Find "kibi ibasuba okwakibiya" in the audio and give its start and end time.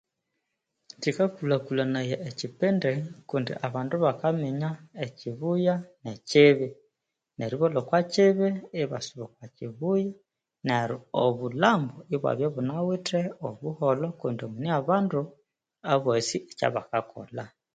8.13-10.09